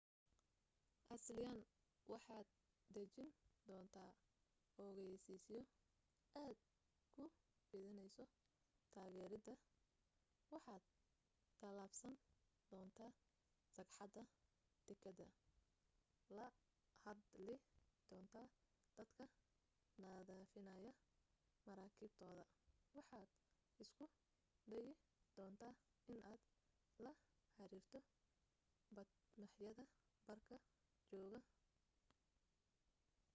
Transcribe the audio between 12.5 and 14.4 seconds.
doonta sagxadda